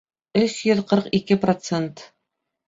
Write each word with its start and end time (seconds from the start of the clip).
Өс 0.39 0.55
йөҙ 0.71 0.81
ҡырҡ 0.93 1.09
ике 1.19 1.37
процент 1.45 2.03